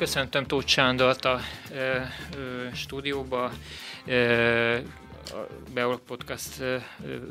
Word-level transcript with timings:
köszöntöm 0.00 0.46
Tóth 0.46 0.66
Sándort 0.66 1.24
a 1.24 1.40
ö, 1.72 1.96
ö, 2.36 2.66
stúdióba, 2.74 3.52
ö, 4.06 4.74
a 5.24 5.46
Beol 5.74 6.00
Podcast 6.06 6.60
ö, 6.60 6.76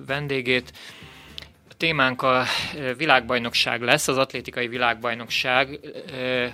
vendégét. 0.07 0.71
A 1.69 1.73
témánk 1.77 2.21
a 2.21 2.43
világbajnokság 2.97 3.81
lesz, 3.81 4.07
az 4.07 4.17
atlétikai 4.17 4.67
világbajnokság 4.67 5.79
ö, 6.11 6.47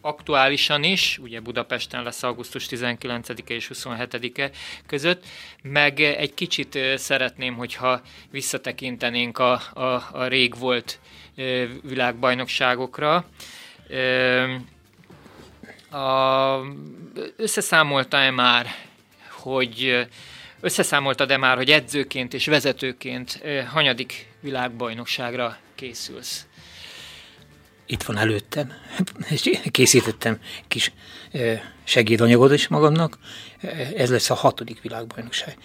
aktuálisan 0.00 0.82
is, 0.82 1.18
ugye 1.18 1.40
Budapesten 1.40 2.02
lesz 2.02 2.22
augusztus 2.22 2.66
19-e 2.70 3.54
és 3.54 3.70
27-e 3.74 4.50
között, 4.86 5.24
meg 5.62 6.00
egy 6.00 6.34
kicsit 6.34 6.78
szeretném, 6.96 7.54
hogyha 7.54 8.00
visszatekintenénk 8.30 9.38
a, 9.38 9.52
a, 9.74 10.08
a 10.12 10.26
rég 10.26 10.58
volt 10.58 10.98
világbajnokságokra. 11.82 13.26
A, 15.96 16.60
összeszámolta-e 17.36 18.30
már, 18.30 18.66
hogy 19.30 20.06
összeszámoltad-e 20.60 21.36
már, 21.36 21.56
hogy 21.56 21.70
edzőként 21.70 22.34
és 22.34 22.46
vezetőként 22.46 23.42
hanyadik 23.68 24.28
világbajnokságra 24.40 25.56
készülsz? 25.74 26.46
Itt 27.86 28.02
van 28.02 28.16
előttem, 28.16 28.72
és 29.28 29.50
készítettem 29.70 30.40
kis 30.68 30.92
segédanyagot 31.84 32.52
is 32.52 32.68
magamnak. 32.68 33.18
Ez 33.96 34.10
lesz 34.10 34.30
a 34.30 34.34
hatodik 34.34 34.82
világbajnokság. 34.82 35.56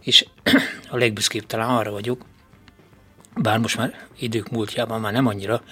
És 0.00 0.26
a 0.90 0.96
legbüszkébb 0.96 1.46
talán 1.46 1.68
arra 1.68 1.90
vagyok, 1.90 2.24
bár 3.36 3.58
most 3.58 3.76
már 3.76 4.06
idők 4.18 4.48
múltjában 4.48 5.00
már 5.00 5.12
nem 5.12 5.26
annyira, 5.26 5.62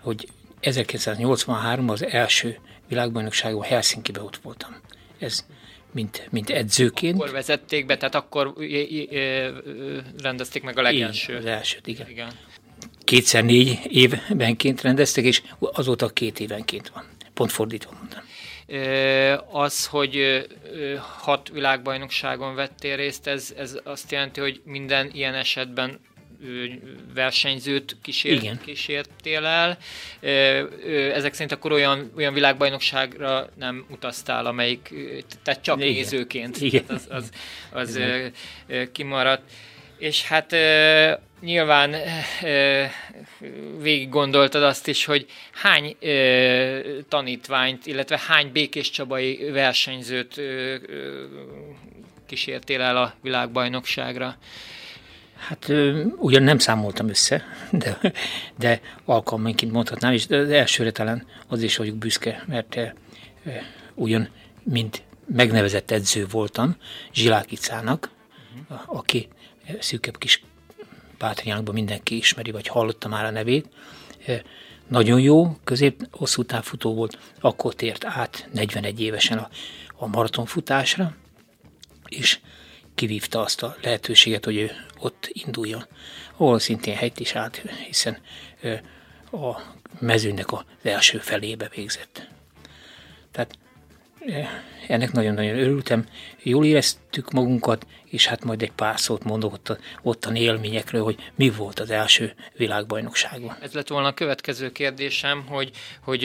hogy 0.00 0.28
1983 0.60 1.88
az 1.88 2.04
első 2.04 2.58
világbajnokságon 2.88 3.62
Helsinki-be 3.62 4.22
ott 4.22 4.36
voltam. 4.36 4.76
Ez 5.18 5.44
mint, 5.92 6.26
mint 6.30 6.50
edzőként. 6.50 7.14
Akkor 7.14 7.30
vezették 7.30 7.86
be, 7.86 7.96
tehát 7.96 8.14
akkor 8.14 8.54
rendezték 10.22 10.62
meg 10.62 10.78
a 10.78 10.82
legelső. 10.82 11.32
Igen, 11.32 11.44
az 11.44 11.48
elsőt, 11.48 11.86
igen. 11.86 12.08
igen. 12.08 12.30
Kétszer 13.04 13.44
négy 13.44 13.78
évbenként 13.88 14.80
rendeztek, 14.80 15.24
és 15.24 15.42
azóta 15.58 16.08
két 16.08 16.40
évenként 16.40 16.88
van. 16.88 17.04
Pont 17.34 17.52
fordítva 17.52 17.90
mondtam. 17.98 18.22
Az, 19.50 19.86
hogy 19.86 20.46
hat 21.18 21.48
világbajnokságon 21.48 22.54
vettél 22.54 22.96
részt, 22.96 23.26
ez, 23.26 23.54
ez 23.56 23.78
azt 23.84 24.12
jelenti, 24.12 24.40
hogy 24.40 24.60
minden 24.64 25.10
ilyen 25.12 25.34
esetben 25.34 26.00
versenyzőt 27.14 27.96
kísért, 28.02 28.42
Igen. 28.42 28.60
kísértél 28.64 29.44
el. 29.44 29.78
Ezek 31.14 31.32
szerint 31.32 31.52
akkor 31.52 31.72
olyan, 31.72 32.12
olyan 32.16 32.32
világbajnokságra 32.32 33.48
nem 33.54 33.86
utaztál, 33.90 34.46
amelyik, 34.46 34.94
tehát 35.42 35.62
csak 35.62 35.78
Igen. 35.78 35.92
nézőként 35.92 36.60
Igen. 36.60 36.84
az, 36.88 37.06
az, 37.10 37.30
az 37.72 37.96
Igen. 37.96 38.32
kimaradt. 38.92 39.42
És 39.98 40.22
hát 40.22 40.56
nyilván 41.40 41.96
végig 43.80 44.08
gondoltad 44.08 44.62
azt 44.62 44.88
is, 44.88 45.04
hogy 45.04 45.26
hány 45.52 45.96
tanítványt, 47.08 47.86
illetve 47.86 48.20
hány 48.26 48.52
Békés 48.52 48.90
Csabai 48.90 49.50
versenyzőt 49.50 50.40
kísértél 52.26 52.80
el 52.80 52.96
a 52.96 53.14
világbajnokságra. 53.22 54.36
Hát 55.38 55.72
ugyan 56.16 56.42
nem 56.42 56.58
számoltam 56.58 57.08
össze, 57.08 57.44
de, 57.70 57.98
de 58.58 58.80
alkalmanként 59.04 59.72
mondhatnám, 59.72 60.12
és 60.12 60.26
az 60.28 60.50
elsőre 60.50 60.90
talán 60.90 61.26
az 61.48 61.62
is 61.62 61.76
vagyok 61.76 61.96
büszke, 61.96 62.44
mert 62.46 62.76
e, 62.76 62.94
e, 63.44 63.62
ugyan, 63.94 64.28
mint 64.62 65.02
megnevezett 65.26 65.90
edző 65.90 66.26
voltam 66.30 66.76
Zsilákicának, 67.12 68.10
uh-huh. 68.68 68.96
aki 68.96 69.28
szűkebb 69.80 70.18
kis 70.18 70.42
Pátriánkban 71.18 71.74
mindenki 71.74 72.16
ismeri, 72.16 72.50
vagy 72.50 72.66
hallotta 72.66 73.08
már 73.08 73.24
a 73.24 73.30
nevét. 73.30 73.68
E, 74.26 74.42
nagyon 74.88 75.20
jó, 75.20 75.56
közép 75.64 76.08
hosszú 76.10 76.42
távfutó 76.42 76.94
volt, 76.94 77.18
akkor 77.40 77.74
tért 77.74 78.04
át 78.04 78.48
41 78.52 79.00
évesen 79.00 79.38
a, 79.38 79.48
a 79.96 80.06
maratonfutásra, 80.06 81.14
és 82.08 82.38
kivívta 82.98 83.40
azt 83.40 83.62
a 83.62 83.76
lehetőséget, 83.82 84.44
hogy 84.44 84.56
ő 84.56 84.70
ott 84.98 85.28
induljon, 85.32 85.86
ahol 86.36 86.58
szintén 86.58 86.96
helyt 86.96 87.20
is 87.20 87.34
állt, 87.34 87.56
hiszen 87.86 88.18
a 89.32 89.60
mezőnek 90.00 90.52
az 90.52 90.62
első 90.82 91.18
felébe 91.18 91.70
végzett. 91.74 92.28
Tehát 93.30 93.58
ennek 94.88 95.12
nagyon-nagyon 95.12 95.58
örültem. 95.58 96.04
Jól 96.42 96.64
éreztük 96.64 97.30
magunkat, 97.30 97.86
és 98.04 98.26
hát 98.26 98.44
majd 98.44 98.62
egy 98.62 98.72
pár 98.72 99.00
szót 99.00 99.24
mondok 99.24 99.52
ott, 99.52 99.78
ottan 100.02 100.36
élményekről, 100.36 101.02
hogy 101.02 101.30
mi 101.34 101.50
volt 101.50 101.80
az 101.80 101.90
első 101.90 102.34
világbajnokságon. 102.56 103.56
Ez 103.62 103.72
lett 103.72 103.88
volna 103.88 104.08
a 104.08 104.14
következő 104.14 104.72
kérdésem, 104.72 105.46
hogy, 105.46 105.70
hogy 106.00 106.22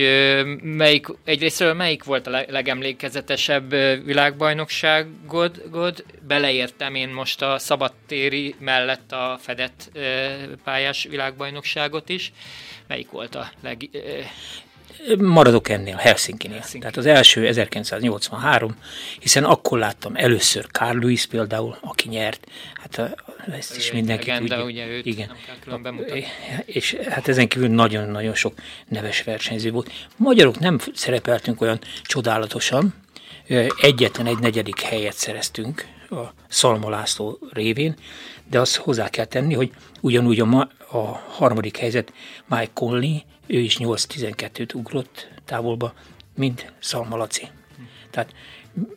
melyik, 0.62 1.08
egyrésztről 1.24 1.74
melyik 1.74 2.04
volt 2.04 2.28
a 2.28 2.46
legemlékezetesebb 2.48 3.70
világbajnokságod? 4.06 5.64
Beleértem 6.28 6.96
én 6.96 7.10
most 7.10 7.42
a 7.42 7.60
szabadtéri 7.60 8.56
mellett 8.60 9.12
a 9.12 9.38
fedett 9.42 9.92
pályás 10.64 11.04
világbajnokságot 11.10 12.10
is. 12.10 12.34
Melyik 12.88 13.10
volt 13.10 13.36
a 13.36 13.52
leg... 13.62 13.90
Maradok 15.18 15.70
ennél, 15.70 15.96
Helsinki-nél. 15.96 16.58
Helsinki. 16.58 16.80
Tehát 16.80 16.98
az 16.98 17.06
első 17.06 17.48
1983, 17.48 18.76
hiszen 19.20 19.44
akkor 19.44 19.80
láttam 19.80 20.16
először 20.16 20.66
Carl 20.72 21.00
Lewis 21.00 21.26
például, 21.26 21.78
aki 21.82 22.10
nyert. 22.10 22.48
Hát 22.74 23.16
ezt 23.52 23.78
is 23.78 23.92
mindenki 23.92 24.28
legenda, 24.28 24.56
tudja. 24.56 24.72
ugye 24.72 24.88
őt 24.88 25.06
Igen. 25.06 25.28
nem 25.66 25.82
kell 25.82 25.94
És 26.66 26.94
hát 27.10 27.28
ezen 27.28 27.48
kívül 27.48 27.70
nagyon-nagyon 27.70 28.36
sok 28.36 28.54
neves 28.88 29.24
versenyző 29.24 29.72
volt. 29.72 29.92
Magyarok 30.16 30.60
nem 30.60 30.80
szerepeltünk 30.94 31.62
olyan 31.62 31.80
csodálatosan, 32.04 32.94
egyetlen 33.82 34.26
egy 34.26 34.40
negyedik 34.40 34.82
helyet 34.82 35.14
szereztünk 35.16 35.86
a 36.14 36.34
Szalma 36.48 37.04
révén, 37.52 37.96
de 38.50 38.60
azt 38.60 38.76
hozzá 38.76 39.10
kell 39.10 39.26
tenni, 39.26 39.54
hogy 39.54 39.72
ugyanúgy 40.02 40.40
a, 40.40 40.46
ma, 40.46 40.70
a 40.92 40.98
harmadik 41.30 41.78
helyzet 41.78 42.14
Mike 42.46 42.72
Conley, 42.74 43.18
ő 43.48 43.60
is 43.60 43.78
8-12-t 43.80 44.76
ugrott 44.76 45.28
távolba, 45.46 45.94
mint 46.36 46.74
Szalma 46.80 47.18
Laci. 47.18 47.48
Tehát 48.10 48.34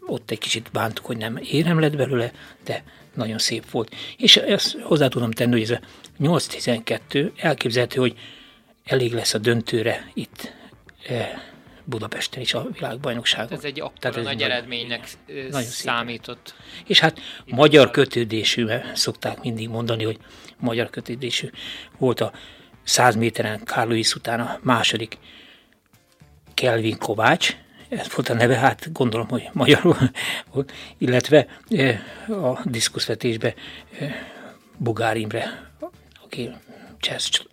ott 0.07 0.31
egy 0.31 0.39
kicsit 0.39 0.69
bántuk, 0.73 1.07
hogy 1.07 1.17
nem 1.17 1.37
érem 1.37 1.81
lett 1.81 1.97
belőle, 1.97 2.33
de 2.65 2.85
nagyon 3.15 3.39
szép 3.39 3.71
volt. 3.71 3.95
És 4.17 4.37
ezt 4.37 4.79
hozzá 4.81 5.09
tudom 5.09 5.31
tenni, 5.31 5.53
hogy 5.53 5.63
ez 5.63 5.71
a 5.71 5.81
8-12 6.21 7.31
elképzelhető, 7.37 8.01
hogy 8.01 8.19
elég 8.85 9.13
lesz 9.13 9.35
a 9.35 9.39
döntőre 9.39 10.11
itt 10.15 10.53
eh, 11.07 11.31
Budapesten 11.89 12.43
is 12.43 12.55
a 12.55 12.67
világbajnokságon. 12.73 13.59
Ez 13.59 13.65
egy 13.65 13.81
akkora 13.81 14.23
nagy 14.23 14.43
eredménynek 14.43 15.09
nagyon 15.27 15.63
számított. 15.63 16.55
Szépen. 16.57 16.85
És 16.87 17.01
hát 17.01 17.21
magyar 17.45 17.91
kötődésű, 17.91 18.65
mert 18.65 18.97
szokták 18.97 19.43
mindig 19.43 19.69
mondani, 19.69 20.05
hogy 20.05 20.19
magyar 20.59 20.91
kötődésű 20.91 21.51
volt 21.99 22.21
a 22.21 22.33
100 22.83 23.17
méteren 23.17 23.61
Carl 23.65 23.89
Lewis 23.89 24.15
után 24.15 24.41
a 24.41 24.59
második 24.63 25.19
Kelvin 26.55 26.99
Kovács, 26.99 27.57
ez 27.89 28.15
volt 28.15 28.29
a 28.29 28.35
neve, 28.35 28.57
hát 28.57 28.93
gondolom, 28.93 29.29
hogy 29.29 29.49
magyarul 29.53 29.97
illetve 30.99 31.47
a 32.29 32.61
diszkuszvetésbe 32.65 33.55
Bugár 34.77 35.17
Imre, 35.17 35.71
aki 36.25 36.51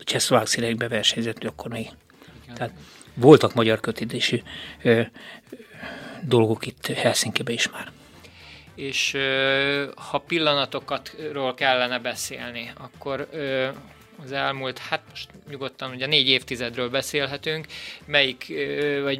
Csehszlovák 0.03 0.45
színekbe 0.45 0.87
versenyzett 0.87 1.43
akkor 1.43 1.71
még. 1.71 1.89
Tehát 2.53 2.71
voltak 3.13 3.53
magyar 3.53 3.79
kötődésű 3.79 4.41
dolgok 6.21 6.65
itt 6.65 6.87
Helsinki-be 6.87 7.51
is 7.51 7.69
már. 7.69 7.91
És 8.75 9.17
ha 9.95 10.17
pillanatokatról 10.17 11.53
kellene 11.53 11.99
beszélni, 11.99 12.71
akkor 12.77 13.29
az 14.23 14.31
elmúlt, 14.31 14.77
hát 14.77 15.01
most 15.09 15.29
nyugodtan 15.49 15.91
ugye 15.91 16.05
négy 16.05 16.29
évtizedről 16.29 16.89
beszélhetünk, 16.89 17.65
melyik, 18.05 18.53
vagy 19.03 19.19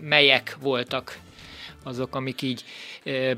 melyek 0.00 0.56
voltak 0.60 1.18
azok, 1.82 2.14
amik 2.14 2.42
így 2.42 2.64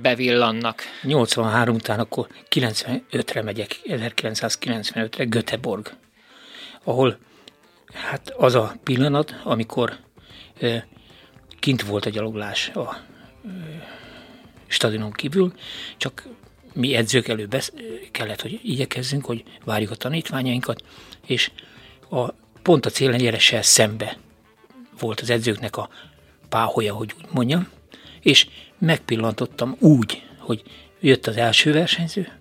bevillannak. 0.01 0.83
83 1.03 1.75
után 1.75 2.01
akkor 2.01 2.27
95-re 2.51 3.43
megyek, 3.43 3.77
1995-re 3.85 5.25
Göteborg, 5.25 5.97
ahol 6.85 7.19
hát 7.93 8.31
az 8.31 8.55
a 8.55 8.75
pillanat, 8.83 9.41
amikor 9.45 9.97
kint 11.61 11.83
volt 11.83 12.07
a 12.07 12.11
gyaloglás 12.11 12.69
a 12.69 12.97
stadionon 14.67 15.13
kívül, 15.13 15.53
csak 15.97 16.29
mi 16.73 16.95
edzők 16.95 17.29
előbb 17.29 17.51
besz- 17.51 17.75
kellett, 18.11 18.41
hogy 18.41 18.61
igyekezzünk, 18.63 19.25
hogy 19.25 19.45
várjuk 19.65 19.91
a 19.91 19.95
tanítványainkat, 19.95 20.83
és 21.27 21.51
a, 22.11 22.29
pont 22.63 22.87
a 22.87 22.91
célengyeressel 22.91 23.63
szembe 23.63 24.17
volt 24.99 25.21
az 25.21 25.31
edzőknek 25.31 25.77
a 25.77 25.89
páholya, 26.49 26.95
hogy 26.95 27.15
úgy 27.19 27.27
mondjam, 27.31 27.69
és 28.21 28.49
megpillantottam 28.79 29.77
úgy, 29.79 30.23
hogy 30.39 30.63
jött 31.01 31.27
az 31.27 31.37
első 31.37 31.73
versenyző, 31.73 32.36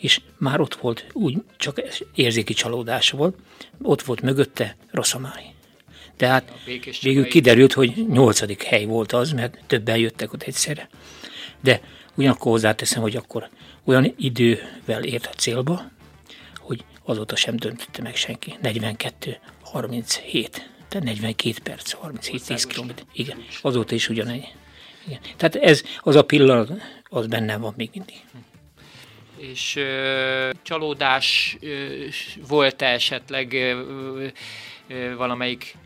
és 0.00 0.20
már 0.38 0.60
ott 0.60 0.74
volt, 0.74 1.06
úgy 1.12 1.42
csak 1.56 1.82
érzéki 2.14 2.52
csalódás 2.52 3.10
volt, 3.10 3.36
ott 3.82 4.02
volt 4.02 4.20
mögötte 4.20 4.76
Rosszamári. 4.90 5.44
Tehát 6.16 6.52
végül 7.02 7.28
kiderült, 7.28 7.72
hogy 7.72 8.06
nyolcadik 8.08 8.62
hely 8.62 8.84
volt 8.84 9.12
az, 9.12 9.32
mert 9.32 9.58
többen 9.66 9.96
jöttek 9.96 10.32
ott 10.32 10.42
egyszerre. 10.42 10.88
De 11.60 11.80
ugyanakkor 12.14 12.52
hozzáteszem, 12.52 13.02
hogy 13.02 13.16
akkor 13.16 13.48
olyan 13.84 14.14
idővel 14.16 15.04
ért 15.04 15.26
a 15.26 15.36
célba, 15.36 15.90
hogy 16.58 16.84
azóta 17.04 17.36
sem 17.36 17.56
döntötte 17.56 18.02
meg 18.02 18.16
senki. 18.16 18.54
42, 18.62 19.38
37, 19.62 20.70
tehát 20.88 21.06
42 21.06 21.54
perc, 21.62 21.92
37, 21.92 22.46
10 22.46 22.66
km. 22.66 22.90
Igen, 23.12 23.44
azóta 23.62 23.94
is 23.94 24.08
ugyanegy. 24.08 24.54
Igen. 25.06 25.20
Tehát 25.36 25.56
ez, 25.56 25.82
az 26.00 26.16
a 26.16 26.22
pillanat, 26.22 26.70
az 27.04 27.26
bennem 27.26 27.60
van 27.60 27.74
még 27.76 27.90
mindig. 27.92 28.16
És 29.40 29.76
ö, 29.76 30.50
csalódás 30.62 31.56
ö, 31.60 31.86
volt-e 32.48 32.86
esetleg 32.86 33.52
ö, 33.52 34.26
ö, 34.88 35.16
valamelyik 35.16 35.76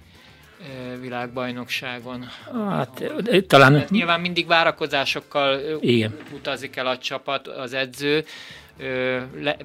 világbajnokságon. 1.00 2.28
Hát, 2.68 3.02
talán... 3.46 3.72
Mert 3.72 3.90
nyilván 3.90 4.20
mindig 4.20 4.46
várakozásokkal 4.46 5.60
Igen. 5.80 6.16
utazik 6.32 6.76
el 6.76 6.86
a 6.86 6.98
csapat, 6.98 7.48
az 7.48 7.72
edző. 7.72 8.24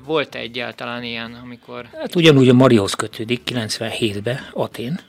Volt 0.06 0.36
-e 0.36 0.40
egyáltalán 0.40 1.04
ilyen, 1.04 1.40
amikor... 1.44 1.86
Hát 1.94 2.16
ugyanúgy 2.16 2.50
a 2.50 2.54
Marihoz 2.54 2.94
kötődik 2.94 3.42
97-ben, 3.46 4.48
Atén, 4.52 5.00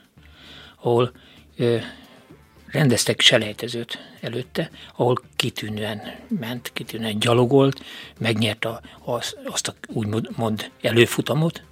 ahol 0.81 1.11
ö, 1.57 1.77
rendeztek 2.71 3.21
selejtezőt 3.21 3.99
előtte, 4.21 4.69
ahol 4.95 5.21
kitűnően 5.35 6.01
ment, 6.27 6.71
kitűnően 6.73 7.19
gyalogolt, 7.19 7.83
megnyerte 8.19 8.81
az, 9.03 9.35
azt 9.45 9.67
a 9.67 9.73
úgymond 9.87 10.71
előfutamot, 10.81 11.63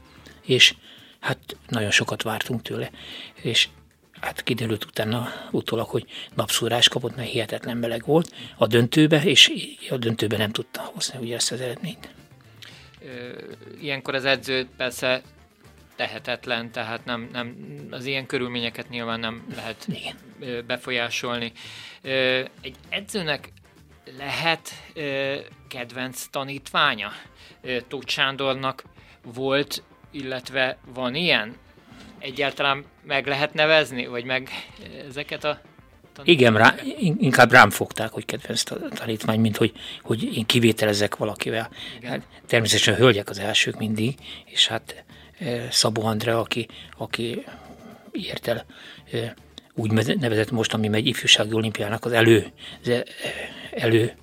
és 0.45 0.75
hát 1.19 1.57
nagyon 1.67 1.91
sokat 1.91 2.21
vártunk 2.21 2.61
tőle, 2.61 2.91
és 3.41 3.69
hát 4.21 4.43
kiderült 4.43 4.85
utána 4.85 5.27
utólag, 5.51 5.87
hogy 5.87 6.05
napszúrás 6.35 6.89
kapott, 6.89 7.15
mert 7.15 7.29
hihetetlen 7.29 7.77
meleg 7.77 8.05
volt 8.05 8.33
a 8.57 8.67
döntőbe, 8.67 9.23
és 9.23 9.51
a 9.89 9.97
döntőbe 9.97 10.37
nem 10.37 10.51
tudta 10.51 10.81
hozni 10.81 11.19
ugye 11.19 11.35
ezt 11.35 11.51
az 11.51 11.61
eredményt. 11.61 12.09
Ilyenkor 13.81 14.15
az 14.15 14.25
edző 14.25 14.67
persze 14.77 15.21
tehetetlen, 15.99 16.71
tehát 16.71 17.05
nem, 17.05 17.29
nem, 17.31 17.55
az 17.91 18.05
ilyen 18.05 18.25
körülményeket 18.25 18.89
nyilván 18.89 19.19
nem 19.19 19.45
lehet 19.55 19.87
Igen. 19.87 20.65
befolyásolni. 20.65 21.51
Egy 22.61 22.75
edzőnek 22.89 23.51
lehet 24.17 24.69
kedvenc 25.67 26.25
tanítványa? 26.25 27.11
Tóth 27.87 28.07
Sándornak 28.07 28.83
volt, 29.23 29.83
illetve 30.11 30.77
van 30.93 31.15
ilyen? 31.15 31.55
egyáltalán 32.19 32.85
meg 33.03 33.27
lehet 33.27 33.53
nevezni, 33.53 34.05
vagy 34.05 34.23
meg 34.23 34.49
ezeket 35.07 35.43
a 35.43 35.61
igen, 36.23 36.57
rá, 36.57 36.75
inkább 37.17 37.51
rám 37.51 37.69
fogták, 37.69 38.11
hogy 38.11 38.25
kedvenc 38.25 38.63
tanítvány, 38.93 39.39
mint 39.39 39.57
hogy, 39.57 39.71
hogy 40.01 40.37
én 40.37 40.45
kivételezek 40.45 41.15
valakivel. 41.15 41.69
Hát, 42.03 42.21
természetesen 42.47 42.93
a 42.93 42.97
hölgyek 42.97 43.29
az 43.29 43.39
elsők 43.39 43.77
mindig, 43.77 44.15
és 44.45 44.67
hát 44.67 45.03
Szabó 45.69 46.05
Andrea, 46.05 46.39
aki, 46.39 46.67
aki 46.97 47.43
ért 48.11 48.47
el 48.47 48.65
e, 49.11 49.35
úgy 49.73 49.91
nevezett 49.91 50.51
most, 50.51 50.73
ami 50.73 50.87
megy 50.87 51.07
ifjúsági 51.07 51.53
olimpiának 51.53 52.05
az 52.05 52.11
elő, 52.11 52.51
az 52.83 53.03
elő 53.71 54.13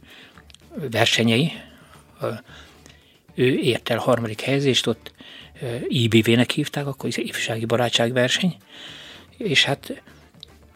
versenyei, 0.90 1.52
ő 3.34 3.58
ért 3.58 3.90
el 3.90 3.98
harmadik 3.98 4.40
helyezést, 4.40 4.86
ott 4.86 5.12
IBV-nek 5.88 6.50
hívták, 6.50 6.86
akkor 6.86 7.08
ifjúsági 7.08 7.64
barátságverseny, 7.64 8.56
és 9.36 9.64
hát 9.64 10.02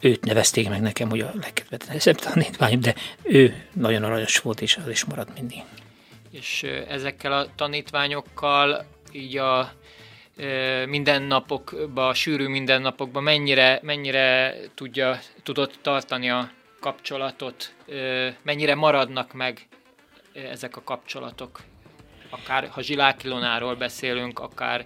őt 0.01 0.25
nevezték 0.25 0.69
meg 0.69 0.81
nekem, 0.81 1.09
hogy 1.09 1.21
a 1.21 1.33
legkedvetlenebb 1.41 2.19
tanítványom, 2.19 2.81
de 2.81 2.95
ő 3.23 3.65
nagyon 3.73 4.05
aranyos 4.05 4.39
volt, 4.39 4.61
és 4.61 4.77
az 4.77 4.89
is 4.89 5.05
maradt 5.05 5.35
mindig. 5.35 5.63
És 6.31 6.63
ezekkel 6.89 7.33
a 7.33 7.47
tanítványokkal 7.55 8.87
így 9.13 9.37
a 9.37 9.73
mindennapokban, 10.87 12.09
a 12.09 12.15
sűrű 12.15 12.49
mindennapokban 12.49 13.23
mennyire, 13.23 13.79
mennyire 13.83 14.55
tudja, 14.75 15.19
tudott 15.43 15.79
tartani 15.83 16.31
a 16.31 16.51
kapcsolatot, 16.81 17.75
mennyire 18.43 18.75
maradnak 18.75 19.33
meg 19.33 19.69
ezek 20.33 20.77
a 20.77 20.83
kapcsolatok? 20.83 21.61
akár 22.31 22.69
ha 22.69 22.83
Zsilák 22.83 23.25
Ilonáról 23.25 23.75
beszélünk, 23.75 24.39
akár 24.39 24.85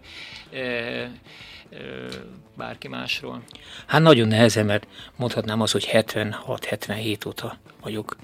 bárki 2.57 2.89
másról. 2.89 3.43
Hát 3.87 4.01
nagyon 4.01 4.29
nehezen, 4.29 4.67
mert 4.67 4.87
mondhatnám 5.17 5.61
az, 5.61 5.73
hogy 5.73 5.89
76-77 5.93 7.27
óta 7.27 7.59
vagyok 7.81 8.17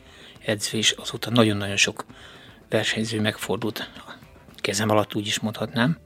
edző, 0.45 0.79
és 0.79 0.91
azóta 0.91 1.31
nagyon-nagyon 1.31 1.77
sok 1.77 2.05
versenyző 2.69 3.21
megfordult 3.21 3.91
kezem 4.71 4.91
alatt, 4.91 5.15
úgy 5.15 5.27
is 5.27 5.41
mondhatnám. 5.41 5.99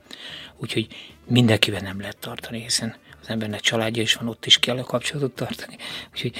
Úgyhogy 0.56 0.86
mindenkivel 1.26 1.80
nem 1.80 2.00
lehet 2.00 2.16
tartani, 2.16 2.62
hiszen 2.62 2.96
az 3.20 3.28
embernek 3.28 3.60
családja 3.60 4.02
is 4.02 4.14
van, 4.14 4.28
ott 4.28 4.46
is 4.46 4.58
kell 4.58 4.78
a 4.78 4.84
kapcsolatot 4.84 5.34
tartani. 5.34 5.76
Úgyhogy 6.12 6.32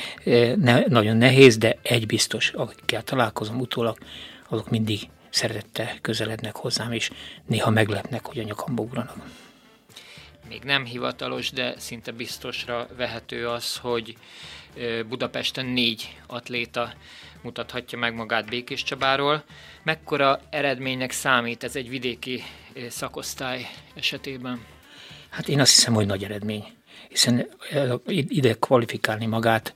ne, 0.58 0.80
nagyon 0.86 1.16
nehéz, 1.16 1.56
de 1.56 1.78
egy 1.82 2.06
biztos, 2.06 2.50
akikkel 2.50 3.02
találkozom 3.02 3.60
utólag, 3.60 3.98
azok 4.48 4.70
mindig 4.70 5.08
szeretettel 5.30 5.88
közelednek 6.00 6.56
hozzám, 6.56 6.92
és 6.92 7.10
néha 7.46 7.70
meglepnek, 7.70 8.26
hogy 8.26 8.38
a 8.38 8.42
nyakamba 8.42 8.82
ugranak. 8.82 9.16
Még 10.48 10.62
nem 10.62 10.84
hivatalos, 10.84 11.50
de 11.50 11.74
szinte 11.78 12.12
biztosra 12.12 12.88
vehető 12.96 13.48
az, 13.48 13.76
hogy 13.76 14.16
Budapesten 15.08 15.66
négy 15.66 16.16
atléta 16.26 16.92
mutathatja 17.42 17.98
meg 17.98 18.14
magát 18.14 18.48
Békés 18.48 18.82
Csabáról. 18.82 19.44
Mekkora 19.82 20.40
eredménynek 20.50 21.10
számít 21.10 21.64
ez 21.64 21.76
egy 21.76 21.88
vidéki 21.88 22.42
szakosztály 22.88 23.66
esetében? 23.94 24.64
Hát 25.28 25.48
én 25.48 25.60
azt 25.60 25.74
hiszem, 25.74 25.94
hogy 25.94 26.06
nagy 26.06 26.24
eredmény, 26.24 26.64
hiszen 27.08 27.48
ide 28.06 28.54
kvalifikálni 28.54 29.26
magát 29.26 29.74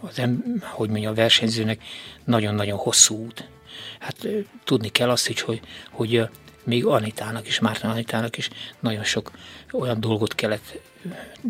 az, 0.00 0.18
em, 0.18 0.62
hogy 0.62 0.88
mondja, 0.88 1.10
a 1.10 1.14
versenyzőnek 1.14 1.82
nagyon-nagyon 2.24 2.78
hosszú 2.78 3.16
út 3.16 3.48
hát 3.98 4.26
tudni 4.64 4.88
kell 4.88 5.10
azt 5.10 5.28
is, 5.28 5.40
hogy, 5.40 5.60
hogy 5.90 6.28
még 6.70 6.86
Anitának 6.86 7.46
is, 7.46 7.58
Márton 7.58 7.90
Anitának 7.90 8.36
is 8.36 8.50
nagyon 8.80 9.04
sok 9.04 9.30
olyan 9.72 10.00
dolgot 10.00 10.34
kellett 10.34 10.78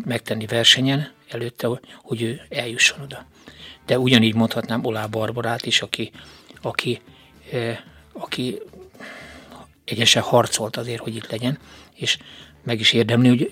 megtenni 0.05 0.45
versenyen 0.45 1.11
előtte, 1.29 1.67
hogy 2.01 2.21
ő 2.21 2.41
eljusson 2.49 3.01
oda. 3.01 3.25
De 3.85 3.99
ugyanígy 3.99 4.35
mondhatnám 4.35 4.85
Olá 4.85 5.05
Barbarát 5.05 5.65
is, 5.65 5.81
aki, 5.81 6.11
aki, 6.61 7.01
aki 8.13 8.61
egyesen 9.85 10.21
harcolt 10.21 10.77
azért, 10.77 11.01
hogy 11.01 11.15
itt 11.15 11.31
legyen, 11.31 11.59
és 11.95 12.17
meg 12.63 12.79
is 12.79 12.93
érdemli, 12.93 13.27
hogy 13.27 13.49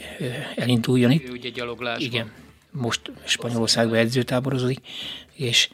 elinduljon 0.55 1.11
itt. 1.11 1.27
Ő 1.27 1.31
ugye 1.31 1.49
gyaloglásban. 1.49 2.07
Igen, 2.07 2.31
most 2.71 3.11
Spanyolországban 3.23 3.97
edzőtáborozik, 3.97 4.79
és 5.33 5.69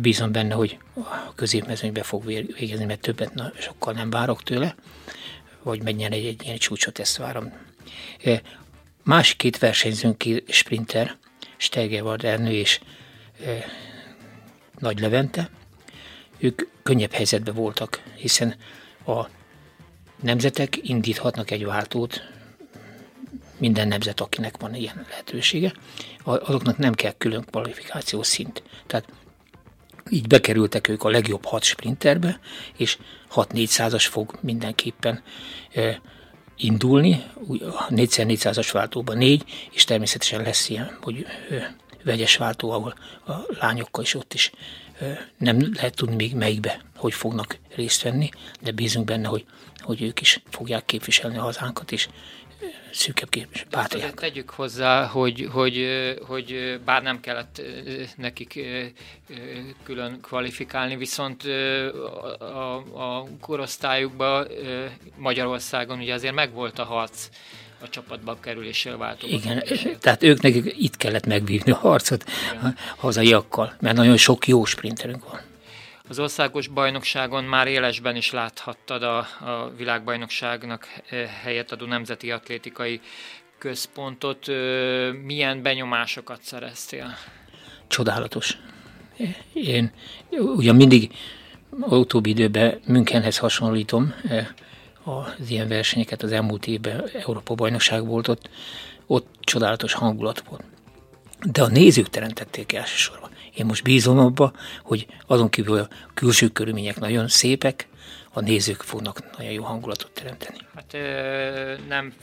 Bízom 0.00 0.32
benne, 0.32 0.54
hogy 0.54 0.78
a 0.94 1.34
középmezőnybe 1.34 2.02
fog 2.02 2.24
végezni, 2.24 2.84
mert 2.84 3.00
többet 3.00 3.34
na, 3.34 3.52
sokkal 3.58 3.92
nem 3.92 4.10
várok 4.10 4.42
tőle, 4.42 4.74
vagy 5.62 5.82
menjen 5.82 6.12
egy, 6.12 6.26
egy 6.26 6.42
ilyen 6.44 6.58
csúcsot, 6.58 6.98
ezt 6.98 7.16
várom. 7.16 7.52
Másik 9.02 9.36
két 9.36 9.58
versenyzőnk 9.58 10.18
ki 10.18 10.44
sprinter, 10.48 11.16
Steger 11.56 12.24
Ernő 12.24 12.50
és 12.50 12.80
e, 13.44 13.64
Nagy 14.78 15.00
Levente, 15.00 15.50
ők 16.38 16.62
könnyebb 16.82 17.12
helyzetben 17.12 17.54
voltak, 17.54 18.02
hiszen 18.16 18.56
a 19.06 19.26
nemzetek 20.22 20.88
indíthatnak 20.88 21.50
egy 21.50 21.64
váltót, 21.64 22.22
minden 23.58 23.88
nemzet, 23.88 24.20
akinek 24.20 24.56
van 24.60 24.74
ilyen 24.74 25.06
lehetősége, 25.08 25.72
azoknak 26.22 26.78
nem 26.78 26.94
kell 26.94 27.14
külön 27.18 27.44
kvalifikációs 27.44 28.26
szint. 28.26 28.62
Tehát 28.86 29.08
így 30.10 30.26
bekerültek 30.26 30.88
ők 30.88 31.02
a 31.02 31.08
legjobb 31.08 31.44
hat 31.44 31.62
sprinterbe, 31.62 32.40
és 32.76 32.98
6-400-as 33.34 34.06
fog 34.10 34.38
mindenképpen 34.40 35.22
indulni, 36.56 37.24
a 37.60 37.86
4x400-as 37.88 38.68
váltóban 38.72 39.16
négy, 39.16 39.44
és 39.70 39.84
természetesen 39.84 40.42
lesz 40.42 40.68
ilyen, 40.68 40.98
hogy 41.00 41.26
vegyes 42.04 42.36
váltó, 42.36 42.70
ahol 42.70 42.94
a 43.26 43.32
lányokkal 43.60 44.02
is 44.02 44.14
ott 44.14 44.34
is 44.34 44.52
nem 45.38 45.72
lehet 45.74 45.94
tudni 45.94 46.14
még 46.14 46.34
melyikbe, 46.34 46.80
hogy 46.96 47.12
fognak 47.12 47.58
részt 47.74 48.02
venni, 48.02 48.28
de 48.60 48.70
bízunk 48.70 49.06
benne, 49.06 49.28
hogy, 49.28 49.44
hogy 49.78 50.02
ők 50.02 50.20
is 50.20 50.42
fogják 50.50 50.84
képviselni 50.84 51.36
a 51.36 51.42
hazánkat, 51.42 51.92
és 51.92 52.08
szűkebb 52.92 53.28
képes 53.28 53.66
pátriák. 53.70 54.14
Tegyük 54.14 54.50
hozzá, 54.50 55.06
hogy, 55.06 55.48
hogy, 55.52 55.86
hogy 56.26 56.80
bár 56.84 57.02
nem 57.02 57.20
kellett 57.20 57.62
nekik 58.16 58.60
külön 59.82 60.20
kvalifikálni, 60.20 60.96
viszont 60.96 61.42
a, 62.38 62.74
a 62.76 63.26
korosztályukban 63.40 64.48
Magyarországon 65.16 65.98
ugye 65.98 66.14
azért 66.14 66.34
megvolt 66.34 66.78
a 66.78 66.84
harc 66.84 67.28
a 67.80 67.88
csapatba 67.88 68.38
kerüléssel 68.40 68.96
változott. 68.96 69.44
Igen, 69.44 69.62
tehát 70.00 70.22
ők 70.22 70.40
nekik 70.40 70.74
itt 70.78 70.96
kellett 70.96 71.26
megvívni 71.26 71.70
a 71.70 71.76
harcot 71.76 72.24
Igen. 72.52 72.64
a 72.64 72.74
hazaiakkal, 72.96 73.74
mert 73.80 73.96
nagyon 73.96 74.16
sok 74.16 74.46
jó 74.46 74.64
sprinterünk 74.64 75.30
van. 75.30 75.40
Az 76.08 76.18
országos 76.18 76.68
bajnokságon 76.68 77.44
már 77.44 77.66
élesben 77.66 78.16
is 78.16 78.30
láthattad 78.30 79.02
a, 79.02 79.18
a 79.18 79.72
világbajnokságnak 79.76 80.86
eh, 81.08 81.30
helyet 81.42 81.72
adó 81.72 81.86
Nemzeti 81.86 82.30
Atlétikai 82.30 83.00
Központot. 83.58 84.46
Milyen 85.24 85.62
benyomásokat 85.62 86.42
szereztél? 86.42 87.14
Csodálatos. 87.86 88.58
Én 89.52 89.92
ugyan 90.30 90.76
mindig 90.76 91.12
utóbbi 91.70 92.30
időben 92.30 92.80
Münchenhez 92.86 93.38
hasonlítom 93.38 94.14
eh, 94.28 94.46
az 95.04 95.50
ilyen 95.50 95.68
versenyeket, 95.68 96.22
az 96.22 96.32
elmúlt 96.32 96.66
évben 96.66 97.08
Európa 97.12 97.54
bajnokság 97.54 98.06
volt 98.06 98.28
ott, 98.28 98.48
ott 99.06 99.34
csodálatos 99.40 99.92
hangulat 99.92 100.42
volt. 100.48 100.64
De 101.42 101.62
a 101.62 101.68
nézők 101.68 102.08
teremtették 102.08 102.72
elsősorban. 102.72 103.30
Én 103.54 103.66
most 103.66 103.82
bízom 103.82 104.18
abba, 104.18 104.52
hogy 104.82 105.06
azon 105.26 105.50
kívül 105.50 105.78
a 105.78 105.88
külső 106.14 106.48
körülmények 106.48 106.98
nagyon 106.98 107.28
szépek, 107.28 107.88
a 108.36 108.40
nézők 108.40 108.82
fognak 108.82 109.36
nagyon 109.36 109.52
jó 109.52 109.62
hangulatot 109.62 110.10
teremteni. 110.10 110.58
Hát 110.74 110.96
nem 111.88 112.14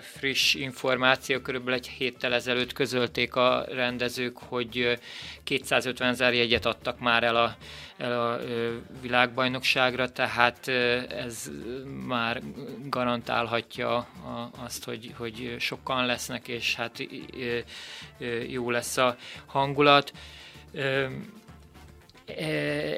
friss 0.00 0.54
információ, 0.54 1.40
körülbelül 1.40 1.74
egy 1.74 1.88
héttel 1.88 2.34
ezelőtt 2.34 2.72
közölték 2.72 3.34
a 3.34 3.64
rendezők, 3.68 4.38
hogy 4.38 4.98
250 5.44 6.08
ezer 6.08 6.34
jegyet 6.34 6.66
adtak 6.66 6.98
már 6.98 7.22
el 7.22 7.36
a, 7.36 7.56
el 7.96 8.20
a 8.20 8.38
világbajnokságra, 9.00 10.12
tehát 10.12 10.68
ez 11.08 11.50
már 12.06 12.42
garantálhatja 12.88 14.08
azt, 14.64 14.84
hogy, 14.84 15.14
hogy 15.16 15.56
sokan 15.58 16.06
lesznek, 16.06 16.48
és 16.48 16.74
hát 16.74 17.06
jó 18.48 18.70
lesz 18.70 18.96
a 18.96 19.16
hangulat 19.46 20.12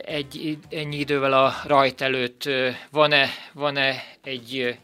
egy, 0.05 0.59
ennyi 0.71 0.99
idővel 0.99 1.33
a 1.33 1.55
rajt 1.67 2.01
előtt 2.01 2.49
van-e, 2.91 3.29
van-e 3.53 4.05
egy 4.23 4.79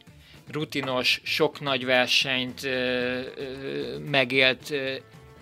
rutinos, 0.51 1.21
sok 1.23 1.59
nagy 1.59 1.85
versenyt 1.85 2.67
megélt 4.09 4.73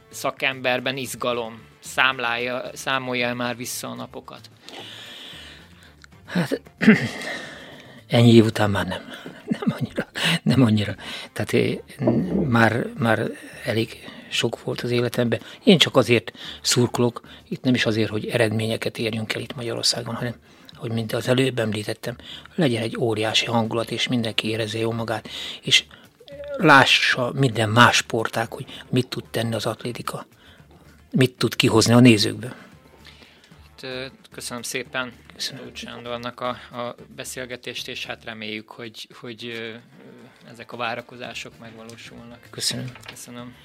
szakemberben 0.10 0.98
izgalom? 0.98 1.62
Számlálja, 1.80 2.64
számolja 2.74 3.28
el 3.28 3.36
már 3.36 3.56
vissza 3.56 3.88
a 3.88 3.94
napokat? 3.94 4.50
Hát 6.26 6.62
ennyi 8.08 8.34
év 8.34 8.46
után 8.46 8.70
már 8.70 8.88
nem. 8.88 9.02
Nem 9.46 9.78
annyira. 9.80 10.08
Nem 10.44 10.62
annyira. 10.62 10.96
Tehát 11.34 11.82
már, 12.48 12.86
már 12.98 13.32
elég 13.66 14.10
sok 14.30 14.64
volt 14.64 14.82
az 14.82 14.92
életemben. 14.92 15.42
Én 15.64 15.78
csak 15.78 15.96
azért 15.96 16.32
szurkolok, 16.62 17.22
itt 17.50 17.64
nem 17.64 17.74
is 17.74 17.86
azért, 17.86 18.10
hogy 18.10 18.28
eredményeket 18.28 18.98
érjünk 18.98 19.34
el 19.34 19.42
itt 19.42 19.56
Magyarországon, 19.56 20.16
hanem 20.16 20.36
hogy 20.76 20.92
mint 20.92 21.14
az 21.14 21.28
előbb 21.28 21.60
említettem, 21.60 22.16
legyen 22.56 22.82
egy 22.82 22.98
óriási 22.98 23.46
hangulat, 23.46 23.92
és 23.92 24.08
mindenki 24.08 24.50
érezze 24.50 24.78
jó 24.78 24.92
magát, 24.92 25.30
és 25.62 25.84
lássa 26.58 27.32
minden 27.36 27.70
más 27.70 27.96
sporták, 27.96 28.54
hogy 28.54 28.66
mit 28.90 29.08
tud 29.08 29.24
tenni 29.32 29.56
az 29.56 29.66
atlétika, 29.66 30.26
mit 31.12 31.34
tud 31.34 31.56
kihozni 31.56 31.94
a 31.94 32.00
nézőkből. 32.00 32.54
Köszönöm 34.32 34.62
szépen 34.62 35.14
Köszönöm. 35.40 35.76
Sándornak 35.76 36.40
a, 36.40 36.50
a 36.50 36.96
beszélgetést, 37.16 37.88
és 37.88 38.06
hát 38.06 38.24
reméljük, 38.24 38.70
hogy, 38.70 39.08
hogy 39.20 39.72
ezek 40.52 40.72
a 40.72 40.78
várakozások 40.78 41.60
megvalósulnak. 41.60 42.48
Köszönöm. 42.50 42.92
Köszönöm. 43.10 43.56